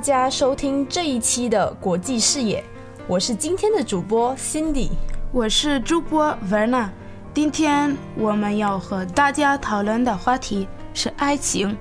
[0.00, 2.64] 大家收听这一期的国际视野，
[3.06, 4.88] 我是今天的主播 Cindy，
[5.30, 6.88] 我是主播 Verna。
[7.34, 11.76] 今天我们要和大家讨论的话题是爱情。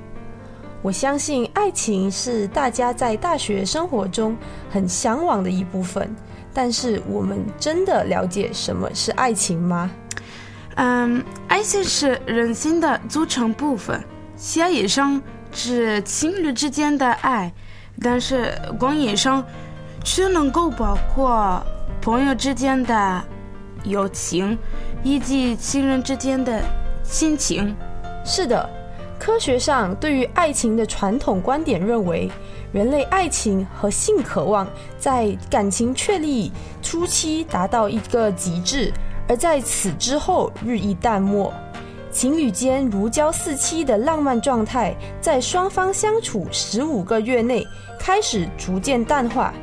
[0.81, 4.35] 我相信爱情是大家在大学生活中
[4.69, 6.13] 很向往的一部分，
[6.53, 9.89] 但是我们真的了解什么是爱情吗？
[10.75, 14.03] 嗯，爱情是人心的组成部分，
[14.35, 15.21] 狭义上
[15.53, 17.53] 指情侣之间的爱，
[18.01, 19.43] 但是广义上
[20.03, 21.61] 却能够包括
[22.01, 23.23] 朋友之间的
[23.83, 24.57] 友情。
[25.01, 26.61] 以及亲人之间的
[27.03, 27.73] 亲情，
[28.25, 28.69] 是的。
[29.17, 32.29] 科学上对于爱情的传统观点认为，
[32.73, 36.51] 人类爱情和性渴望在感情确立
[36.81, 38.91] 初期达到一个极致，
[39.29, 41.53] 而在此之后日益淡漠。
[42.19, 47.65] 情侣间如胶似漆的浪漫状态，在双方相处十五个月内
[47.97, 49.53] 开始逐渐淡化。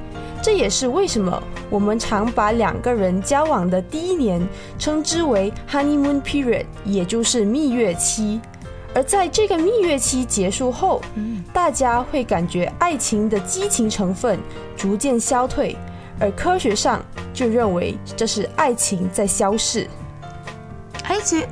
[0.41, 4.41] 这也是为什么我们常把两个人交往的第一年
[4.79, 8.41] 称之为 honeymoon period，也就是蜜月期。
[8.95, 11.03] 而在这个蜜月期结束后，
[11.53, 14.41] 大家会感觉爱情的激情成分
[14.75, 15.77] 逐渐消退，
[16.19, 17.05] 而科学上
[17.35, 19.87] 就认为这是爱情在消逝。
[21.05, 21.47] 爱情，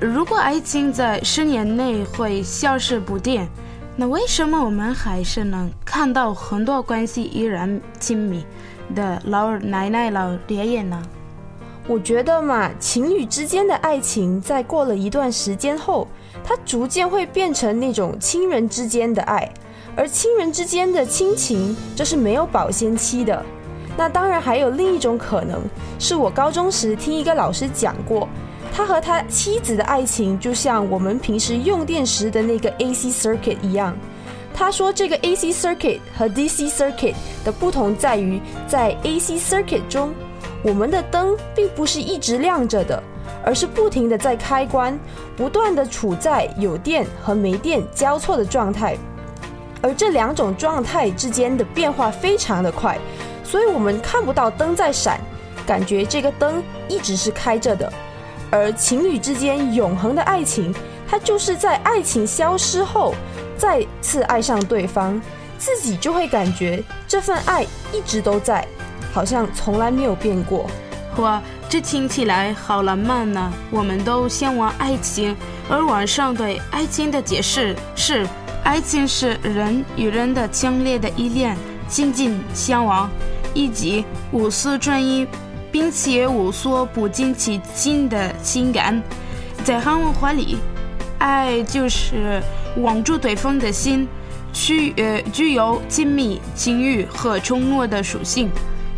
[0.00, 3.48] 如果爱情在十年内会消失不见。
[3.96, 8.46] 那为什么我们还是能看到很多关系依然亲密
[8.94, 11.02] 的老奶奶、老爷爷呢？
[11.88, 16.06] 我觉得嘛，情侣之间的爱情在过了一段时间后，
[16.44, 19.52] 它逐渐会变成那种亲人之间的爱，
[19.96, 23.44] 而亲人之间的亲情这是没有保鲜期的。
[23.96, 25.60] 那当然还有另一种可能，
[25.98, 28.28] 是我高中时听一个老师讲过。
[28.72, 33.96] 他和他妻子的爱情就像我们平时用电时的那个 AC circuit 一样。
[34.54, 37.14] 他说，这个 AC circuit 和 DC circuit
[37.44, 40.12] 的不同在于，在 AC circuit 中，
[40.62, 43.00] 我们的灯并不是一直亮着的，
[43.44, 44.98] 而是不停的在开关，
[45.36, 48.96] 不断的处在有电和没电交错的状态。
[49.80, 52.98] 而这两种状态之间的变化非常的快，
[53.44, 55.20] 所以我们看不到灯在闪，
[55.64, 57.92] 感觉这个灯一直是开着的。
[58.50, 60.74] 而情侣之间永恒的爱情，
[61.06, 63.14] 它就是在爱情消失后，
[63.56, 65.20] 再次爱上对方，
[65.58, 68.66] 自己就会感觉这份爱一直都在，
[69.12, 70.66] 好像从来没有变过。
[71.16, 73.52] 哇，这听起来好浪漫呢！
[73.70, 75.36] 我们都向往爱情，
[75.68, 78.26] 而网上对爱情的解释是：
[78.62, 81.56] 爱情是人与人的强烈的依恋、
[81.88, 83.10] 亲近、向往，
[83.52, 85.26] 以及无私专一。
[85.78, 89.00] 并且无所不尽其心的情感，
[89.62, 90.56] 在汉文化里，
[91.20, 92.42] 爱就是
[92.78, 94.08] 望住对方的心，
[94.52, 98.50] 具呃具有亲密、情欲和承诺的属性，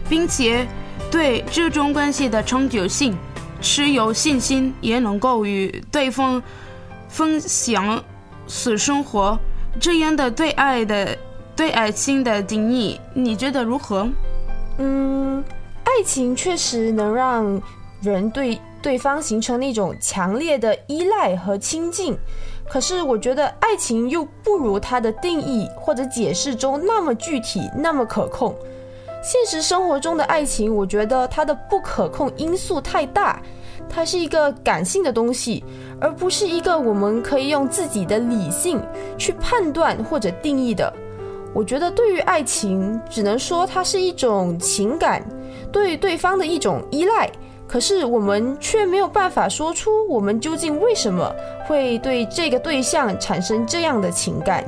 [0.08, 0.66] 并且
[1.10, 3.14] 对这种关系的长久性
[3.60, 6.42] 持有信心，也能够与对方
[7.10, 8.02] 分享
[8.46, 9.38] 私生活。
[9.78, 11.14] 这样的对爱的
[11.54, 14.08] 对爱情的定义，你觉得如何？
[14.78, 15.44] 嗯。
[16.00, 17.60] 爱情确实能让
[18.00, 22.16] 人对对方形成那种强烈的依赖和亲近，
[22.66, 28.56] 可是我觉得爱情又不如它的定义或者解释中那么具体、那么可控。
[29.22, 33.38] 现实生活中的爱情，我觉得它的不可控因素太大，
[33.86, 35.62] 它是一个感性的东西，
[36.00, 38.80] 而不是一个我们可以用自己的理性
[39.18, 40.90] 去判断或者定义的。
[41.52, 45.22] 我觉得对于爱情，只能说它是一种情感。
[45.72, 47.30] 对对方的一种依赖，
[47.66, 51.32] 可是我们却没有办法说出我们究竟为什么
[51.66, 54.64] 会对这个对象产生这样的情感。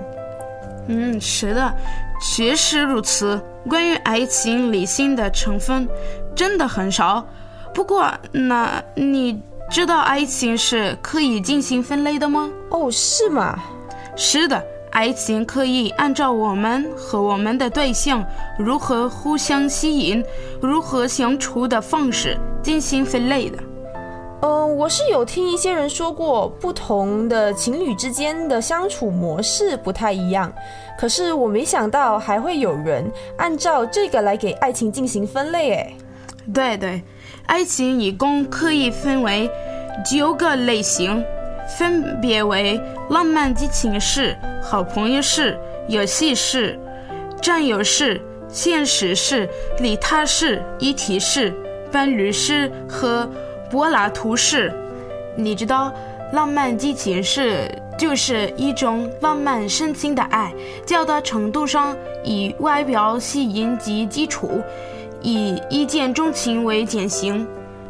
[0.88, 1.74] 嗯，是的，
[2.20, 3.40] 确实如此。
[3.69, 5.88] 关于爱情理性的成分
[6.34, 7.25] 真的很少。
[7.72, 9.40] 不过，那你
[9.70, 12.50] 知道爱情是可以进行分类的吗？
[12.70, 13.56] 哦，是吗？
[14.16, 14.62] 是的。
[14.92, 18.22] 爱情可以按照我们和我们的对象
[18.58, 20.22] 如何互相吸引、
[20.60, 23.58] 如何相处的方式进行分类的。
[24.42, 30.52] 嗯，我是有听一些人说过，不同的情侣之间的相处模式不太一样。
[30.98, 35.72] 可是我没想到还会有人按照这个来给爱情进行分类。
[35.72, 35.94] 哎，
[36.52, 37.02] 对对，
[37.46, 39.48] 爱情一共可以分为
[40.04, 41.24] 九个类型。
[41.69, 42.81] 分别为
[43.11, 46.79] 浪漫激情式、好朋友式、游戏式、
[47.41, 49.49] 占有式、现实式、
[49.79, 51.53] 利他式、一体式、
[51.91, 53.29] 伴侣式和
[53.70, 54.73] 柏拉图式。
[55.37, 55.93] 你知道
[56.32, 60.53] 浪漫激情式就是一种浪漫深情的爱，
[60.85, 64.61] 较大程度上以外表吸引及基础，
[65.23, 67.47] 以一见钟情为典型。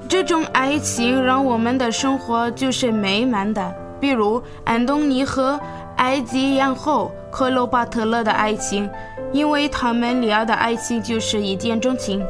[0.09, 5.59] 这种爱情让我们的生活就是美满的，比如安东尼和
[5.97, 8.89] 埃及艳后克罗巴特勒的爱情，
[9.33, 12.25] 因为他们俩的爱情就是一见钟情。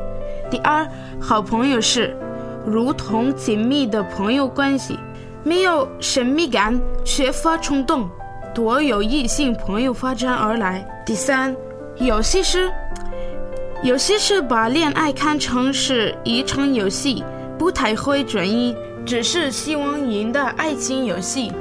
[0.51, 0.87] 第二，
[1.21, 2.17] 好朋友是
[2.65, 4.99] 如同紧密的朋友关系，
[5.43, 8.09] 没有神秘感，缺乏冲动，
[8.55, 10.87] 多由异性朋友发展而来。
[11.05, 11.57] 第三，
[11.97, 12.71] 游戏是，
[13.83, 17.25] 游戏是把恋爱看成是一场游戏。
[17.63, 18.77] 不太会转移，
[19.07, 21.53] 只是希望赢的爱情游戏。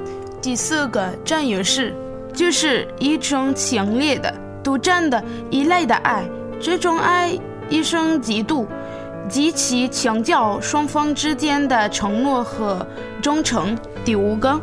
[0.42, 1.96] 第四个占有式，
[2.34, 4.34] 就是一种强烈的、
[4.64, 6.26] 独占的、依赖的爱。
[6.60, 7.38] 这种爱
[7.70, 8.66] 一生嫉妒，
[9.30, 12.84] 极其强调双方之间的承诺和
[13.22, 13.78] 忠诚。
[14.04, 14.60] 第五个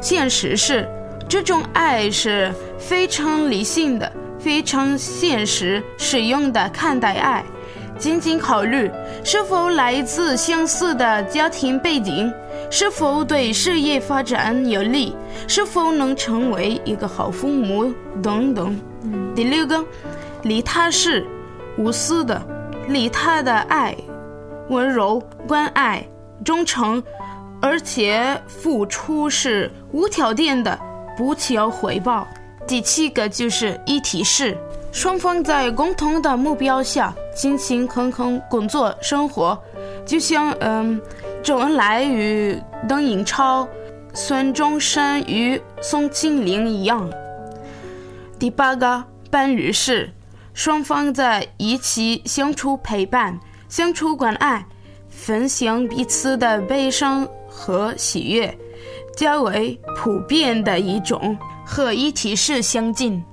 [0.00, 0.88] 现实是，
[1.28, 7.44] 这种爱是非常理性的、非常现实、实用的看待爱。
[7.98, 8.90] 仅仅考虑
[9.24, 12.32] 是否来自相似的家庭背景，
[12.70, 15.14] 是否对事业发展有利，
[15.48, 17.92] 是否能成为一个好父母
[18.22, 18.78] 等等。
[19.34, 19.84] 第六个，
[20.42, 21.26] 利他是
[21.76, 22.40] 无私的，
[22.88, 23.96] 利他的爱，
[24.68, 26.06] 温柔、关爱、
[26.44, 27.02] 忠诚，
[27.60, 30.78] 而且付出是无条件的，
[31.16, 32.26] 不求回报。
[32.66, 34.56] 第七个就是一体式。
[34.98, 39.56] 双方在共同的目标下勤勤恳恳工作生活，
[40.04, 41.00] 就像嗯
[41.40, 43.68] 周恩来与邓颖超、
[44.12, 47.08] 孙中山与宋庆龄一样。
[48.40, 50.12] 第八个伴侣是
[50.52, 54.66] 双方在一起相处陪伴、相处关爱、
[55.08, 58.52] 分享彼此的悲伤和喜悦，
[59.16, 63.24] 较为普遍的一种和一体式相近。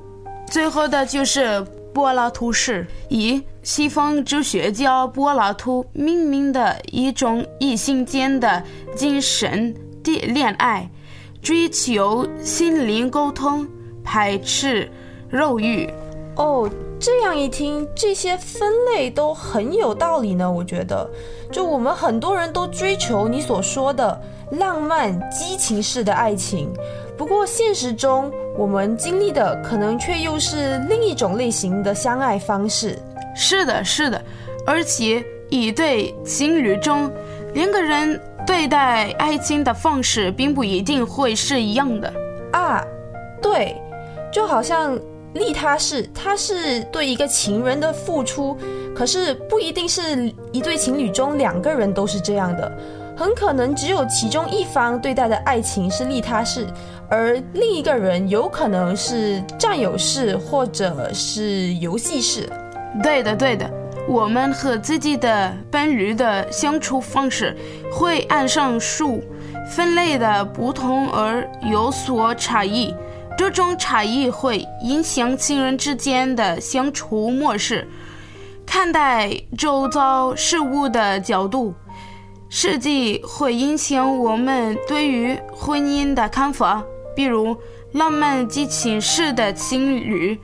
[0.47, 1.62] 最后的就是
[1.94, 8.63] 柏拉图式，以西方哲学家柏拉图命名的一种异性间的
[8.95, 10.89] 精神的恋爱，
[11.42, 13.68] 追求心灵沟通，
[14.03, 14.89] 排斥
[15.30, 15.89] 肉欲。
[16.36, 16.69] 哦，
[17.00, 20.51] 这样一听，这些分类都很有道理呢。
[20.51, 21.09] 我觉得，
[21.50, 24.21] 就我们很多人都追求你所说的
[24.57, 26.72] 浪漫激情式的爱情。
[27.18, 33.00] 不过现实中，我们经历的可能却又是另一种类型的相爱方式。
[33.36, 34.22] 是的，是的，
[34.66, 37.12] 而且一对情侣中，
[37.54, 42.13] 两个人对待爱情的方式并不一定会是一样的
[42.51, 42.84] 啊。
[43.42, 43.75] 对，
[44.31, 45.00] 就好像
[45.34, 48.58] 利他式，他是对一个情人的付出，
[48.94, 52.72] 可是不一定是一对情侣中两个人都是这样的。
[53.15, 56.67] 很可能只有其中一方对待的爱情是利他式，
[57.09, 62.50] 而另一个人有可能是占有式或者是游戏式。
[63.01, 63.69] 对的，对的。
[64.07, 67.57] 我们和自己的伴侣的相处方式
[67.91, 69.23] 会按上述
[69.67, 72.94] 分类的不同而有所差异，
[73.35, 77.88] 这种差异会影响亲人之间的相处模式、
[78.63, 81.74] 看待周遭事物的角度。
[82.50, 86.84] 实际会影响我们对于婚姻的看法。
[87.16, 87.56] 比如，
[87.94, 90.38] 浪漫激情式的情侣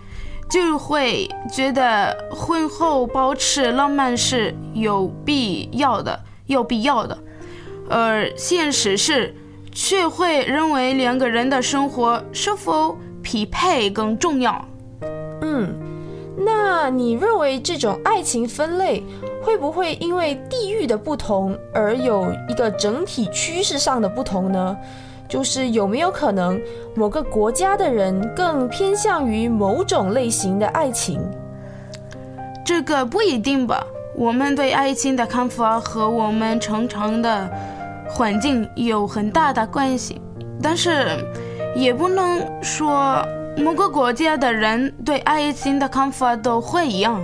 [0.50, 6.18] 就会觉得婚后保持浪漫是有必要的，
[6.48, 7.18] 有必要的；
[7.90, 9.36] 而现实是
[9.74, 14.66] 却会认为两个人的生活是否匹配更重要。
[15.42, 15.74] 嗯，
[16.38, 19.04] 那你认为这种爱情分类？
[19.42, 24.78] 会不会因为地域的不同而有一个整体趋势上的不同呢？
[25.28, 26.62] 就是有没有可能
[26.94, 31.22] 某个国家的人更偏向于某种类型的爱情？
[32.66, 33.86] 这个不一定吧。
[34.14, 37.50] 我们对爱情的看法和我们成长的
[38.10, 40.22] 环境有很大的关系，
[40.62, 41.18] 但是
[41.74, 43.26] 也不能说
[43.58, 47.22] 某个国家的人对爱情的看法都会一样。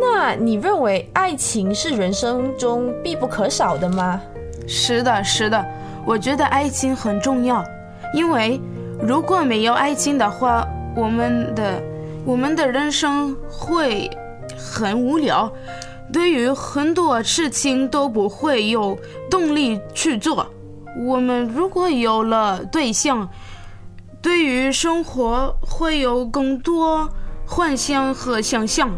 [0.00, 4.20] 那你认为爱情是人生中必不可少的吗？
[4.66, 5.64] 是的，是的，
[6.04, 7.64] 我觉得爱情很重要，
[8.14, 8.60] 因为
[9.00, 11.82] 如果没有爱情的话，我们的
[12.24, 14.10] 我们的人生会
[14.56, 15.52] 很无聊，
[16.12, 18.96] 对于很多事情都不会有
[19.30, 20.46] 动力去做。
[21.06, 23.28] 我们如果有了对象，
[24.20, 27.08] 对于生活会有更多
[27.46, 28.90] 幻想和想象。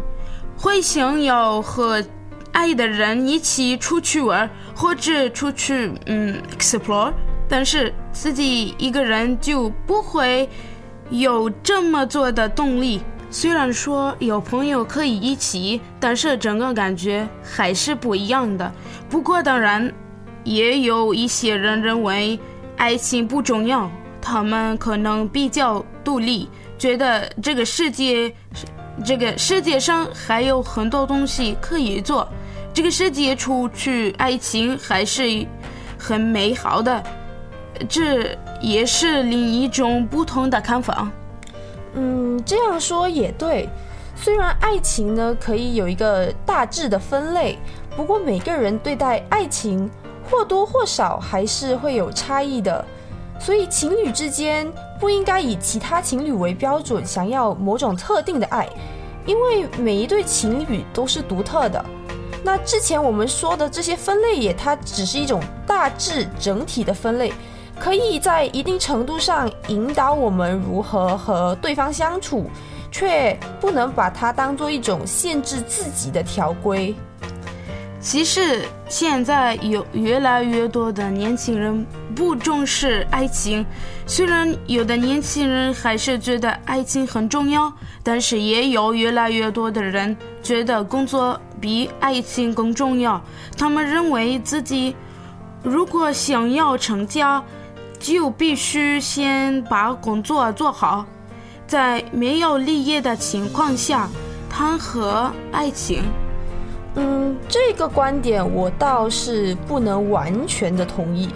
[0.57, 2.03] 会想要和
[2.51, 7.13] 爱的人一起出去玩，或者出去嗯 explore，
[7.47, 10.49] 但是自己一个人就不会
[11.09, 13.01] 有这么做的动力。
[13.29, 18.71] 虽然说有朋友可以一起，但是整个感觉还是不一样的。
[19.09, 19.91] 不过当然，
[20.45, 22.39] 也有一些人认为
[22.77, 26.47] 爱情不重要，他们可能比较独立，
[26.77, 28.65] 觉得这个世界是，
[29.03, 32.27] 这个世界上还有很多东西可以做，
[32.73, 35.45] 这个世界除去爱情还是
[35.97, 37.03] 很美好的，
[37.89, 41.09] 这也是另一种不同的看法。
[41.95, 43.67] 嗯，这样说也对。
[44.15, 47.57] 虽然爱情呢可以有一个大致的分类，
[47.97, 49.89] 不过每个人对待爱情
[50.29, 52.83] 或多或少还是会有差异的。
[53.39, 54.65] 所以情侣之间
[54.99, 58.67] 不应该以其他情侣为标准，想要某种特定的爱，
[59.25, 61.83] 因为每一对情侣都是独特的。
[62.43, 67.33] 那之前我们说的这些分类也，它只是一种大致整体的分类。
[67.77, 72.49] 可以在一定程度上引导我们如何和对方相处，
[72.89, 76.95] 却不能把它当做一种限制自己的条规。
[78.05, 81.83] 其实现在有越来越多的年轻人
[82.13, 83.65] 不重视爱情，
[84.05, 93.19] 虽然有的年轻人还是觉得爱情很重要，但是也有越来越多的人觉得工作比爱情更重要。
[93.57, 94.95] 他们认为自己
[95.63, 97.43] 如果想要成家，
[97.97, 101.07] 就必须先把工作做好，
[101.65, 104.07] 在没有立业的情况下
[104.47, 106.03] 谈何爱情？
[106.95, 111.29] 嗯，这个观点我倒是不能完全的同意。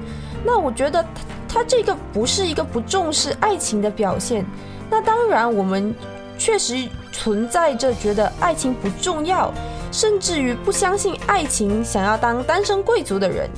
[0.44, 1.04] 那我觉得
[1.48, 4.46] 他这个不是一个不重视爱情的表现。
[4.90, 5.94] 那当然，我们
[6.38, 6.76] 确实
[7.12, 9.54] 存在着觉得爱情不重要，
[9.92, 13.50] 甚至于不相信爱情，想要当单身贵族的人。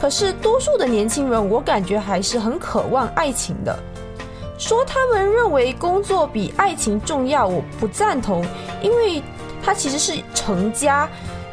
[0.00, 3.76] 可是，多数的年轻人，我感觉还是很渴望爱情的。
[4.58, 8.44] 说他们认为工作比爱情重要，我不赞同，
[8.82, 9.22] 因为
[9.62, 11.08] 他其实是成家，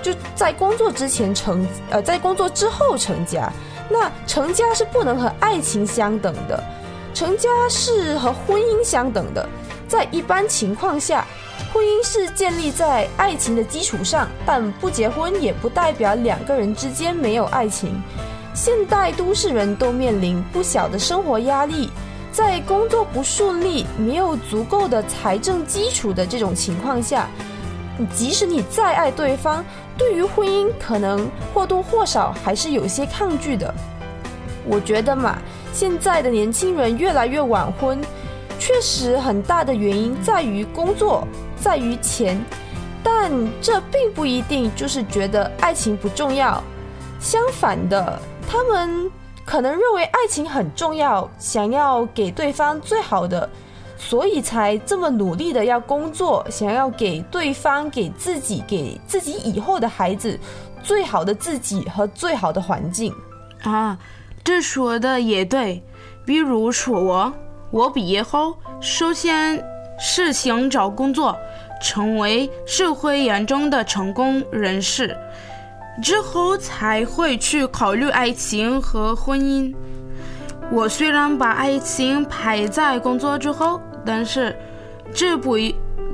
[0.05, 3.51] 就在工作之前成，呃，在工作之后成家。
[3.89, 6.63] 那成家是不能和爱情相等的，
[7.11, 9.49] 成家是和婚姻相等的。
[9.87, 11.25] 在一般情况下，
[11.73, 17.99] 婚姻是建立在爱情的基础上，但不结婚也不代表两个人之间没有爱情。
[18.53, 21.89] 现代都市人都面临不小的生活压力，
[22.31, 27.27] 在工作不顺利、没有足够的财政基础的这种情况下，
[28.15, 29.63] 即使你再爱对方，
[29.97, 33.73] 对于婚姻可能或多或少还是有些抗拒的。
[34.65, 35.37] 我觉得嘛，
[35.71, 38.01] 现在的年轻人越来越晚婚，
[38.59, 42.43] 确实很大的原因在于工作，在于钱，
[43.03, 46.61] 但这并不一定就是觉得爱情不重要，
[47.19, 48.19] 相反的。
[48.47, 49.11] 他们
[49.45, 53.47] 可能认为爱情很重要，想要给对方最好的，
[53.97, 60.39] 所以才这么努力的要工作，想要给对方、给自己、给自己以后的孩子
[60.83, 63.13] 最好的自己和最好的环境。
[63.63, 63.97] 啊，
[64.43, 65.81] 这说的也对。
[66.25, 67.33] 比如说我，
[67.71, 69.63] 我毕业后首先
[69.99, 71.37] 是想找工作，
[71.81, 75.15] 成为社会眼中的成功人士。
[76.03, 79.73] 之后才会去考虑爱情和婚姻。
[80.71, 84.55] 我虽然把爱情排在工作之后，但是
[85.13, 85.57] 这不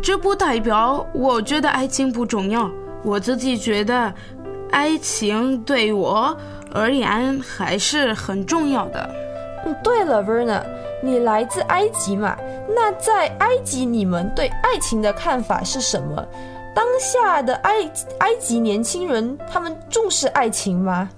[0.01, 2.69] 这不代表我觉得爱情不重要。
[3.03, 4.13] 我自己觉得
[4.69, 6.37] 爱情对我
[6.73, 9.09] 而言还是很重要的。
[9.65, 10.61] 嗯，对了，Verna，
[11.01, 12.37] 你来自埃及嘛？
[12.75, 16.23] 那在埃及，你们对爱情的看法是什么？
[16.75, 17.73] 当下的埃
[18.19, 21.09] 埃及年轻人，他们重视爱情吗？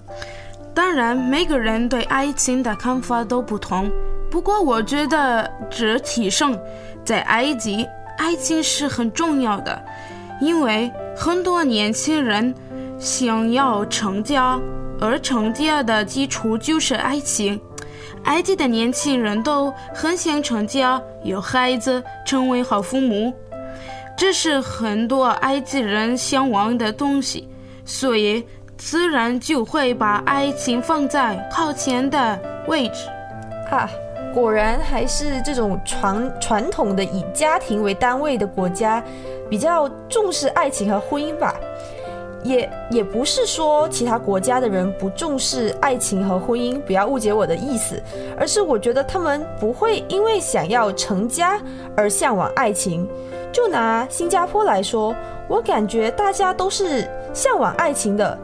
[0.74, 3.90] 当然，每个人对爱情的看法都不同。
[4.28, 6.58] 不过，我觉得这提升
[7.04, 7.86] 在埃及，
[8.18, 9.80] 爱情是很重要的，
[10.40, 12.52] 因为很多年轻人
[12.98, 14.58] 想要成家，
[15.00, 17.60] 而成家的基础就是爱情。
[18.24, 23.32] 埃及的年轻人都很想成家，有孩子，成为好父母。
[24.16, 27.48] 这是很多埃及人向往的东西，
[27.84, 28.44] 所以
[28.84, 33.08] 自然就会把爱情放在靠前的位置。
[33.70, 33.88] 啊，
[34.34, 39.02] 果然还是这种传传统的以家庭为单位的国家
[39.48, 41.54] 比较重视爱情和婚姻吧。
[42.42, 47.98] 也也不是说其他国家的人不重视爱情和婚姻，不要误解我的意思，
[48.38, 51.58] 而是我觉得他们不会因为想要成家
[51.96, 53.08] 而向往爱情。
[53.50, 55.16] 就拿新加坡来说，
[55.48, 58.36] 我感觉大家都是向往爱情的，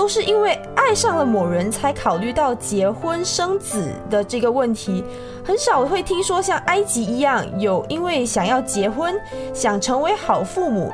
[0.00, 5.04] 都是因为爱上了某人才考虑到结婚生子的这个问题，
[5.44, 9.14] 很少会听说像埃及一样有因为想要结婚、
[9.52, 10.90] 想成为好父母，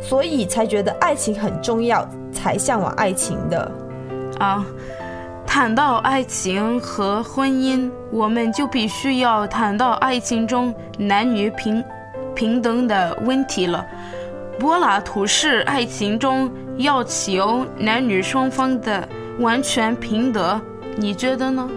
[0.00, 3.70] 所以才觉得爱情很重要，才向往爱情的。
[4.38, 4.64] 啊，
[5.46, 11.84] 谈到爱情和婚姻，我们就必须要谈到爱情中男女平
[12.34, 13.84] 平等的问题了。
[14.58, 20.60] 柏拉图式爱情中要求男女双方的完全平等，
[20.96, 21.70] 你觉得呢？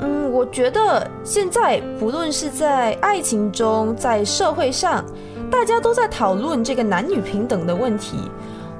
[0.00, 5.04] 嗯，我觉得现在不论是在爱情中，在社会上，
[5.50, 8.30] 大家都在讨论这个男女平等的问题。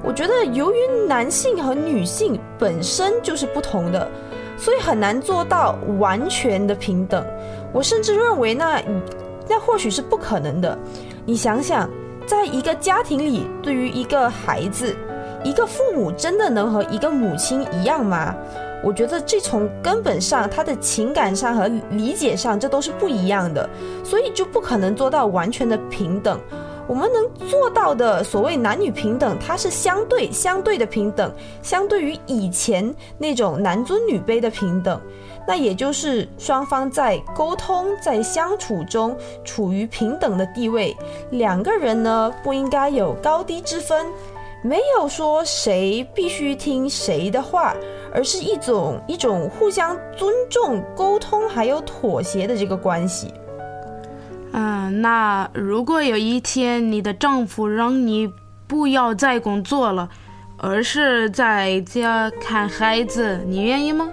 [0.03, 0.75] 我觉得由于
[1.07, 4.07] 男性和女性本身就是不同的，
[4.55, 7.25] 所以很难做到完全的平等。
[7.73, 8.81] 我甚至认为那
[9.47, 10.77] 那或许是不可能的。
[11.25, 11.89] 你想想。
[12.27, 14.95] 在一个家庭里，对于一个孩子，
[15.43, 18.35] 一个父母真的能和一个母亲一样吗？
[18.81, 23.69] 我觉得这从根本上，他的情感上和理解上，这都是不一样的，
[24.03, 26.39] 所以就不可能做到完全的平等。
[26.87, 31.31] 我们能做到的所谓男女平等，它是相对相对的平等，
[31.61, 34.99] 相对于以前那种男尊女卑的平等。
[35.47, 40.95] 那也就是双方在沟通、在相处中处于平等的地位，
[41.31, 44.07] 两个人呢不应该有高低之分，
[44.61, 47.73] 没有说谁必须听谁的话，
[48.13, 53.33] 而是一种一种互相尊重、沟通还有妥协的这个关系。
[54.51, 58.29] 嗯，那如果有一天你的丈夫让你
[58.67, 60.09] 不要再工作了，
[60.57, 64.09] 而是在家看孩子，你愿意吗？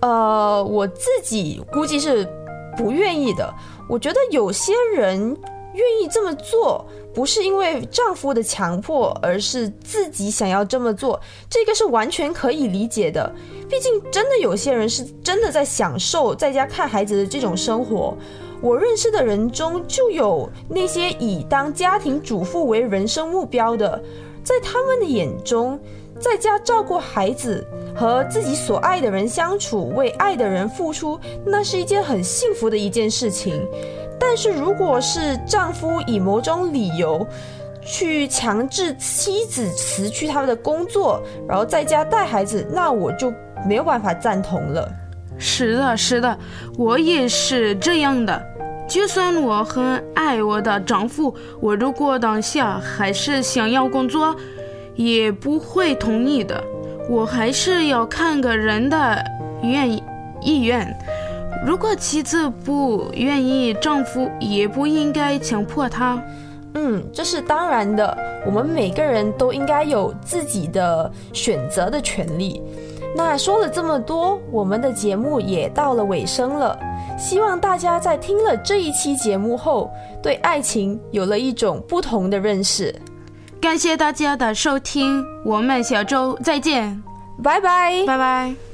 [0.00, 2.28] 呃，我自己估计是
[2.76, 3.54] 不愿意的。
[3.88, 5.34] 我觉得有些人
[5.76, 13.30] 愿意这么做，不是因为丈夫的强迫，而是自己想要这么做，这个是完全可以理解的。
[13.68, 18.16] 毕竟，真的有些人是真的在享受在家看孩子的这种生活。
[18.62, 24.02] 我认识的人中就有那些以当家庭主妇为人生目标的，
[24.42, 25.78] 在他们的眼中。
[26.18, 27.62] 在家照顾孩子，
[27.94, 33.62] 和自己所爱的人相处，为爱的人付出，那是一件很幸福的一件事情。
[34.28, 37.24] 但是，如果是丈夫以某种理由
[37.80, 43.32] 去强制妻子辞去他的工作，然后在家带孩子，那我就
[43.64, 44.90] 没有办法赞同了。
[45.38, 46.36] 是的，是的，
[46.76, 48.42] 我也是这样的。
[48.88, 54.34] 就算我很爱我的丈夫，我如果当下还是想要工作。
[54.96, 56.58] 也不会同意的，
[57.10, 59.22] 我还是要看个人的
[59.62, 59.86] 愿
[60.40, 60.90] 意愿。
[61.64, 66.20] 如果妻子不愿意，丈夫也不应该强迫她。
[66.74, 68.16] 嗯，这是当然的。
[68.44, 72.62] 我们每个人都应该有自己的选择的权利。
[73.16, 76.78] 那说了这么多，我们的节目也到了尾声了。
[77.18, 79.90] 希望大家在听了这一期节目后，
[80.22, 82.94] 对爱情有了一种不同的认识。
[83.58, 87.02] 感谢大家的收听，我们下周再见，
[87.42, 88.65] 拜拜，拜拜。